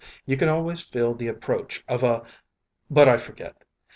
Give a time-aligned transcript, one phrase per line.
[0.25, 2.23] You can always feel the approach of a
[2.89, 3.63] but I forget.